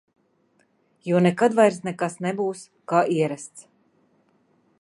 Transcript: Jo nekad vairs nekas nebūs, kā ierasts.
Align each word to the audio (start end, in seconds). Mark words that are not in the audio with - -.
Jo 1.09 1.19
nekad 1.25 1.59
vairs 1.59 1.77
nekas 1.89 2.17
nebūs, 2.29 2.67
kā 2.93 3.05
ierasts. 3.19 3.67